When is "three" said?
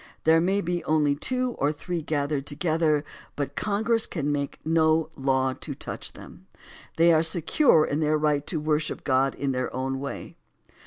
1.71-2.01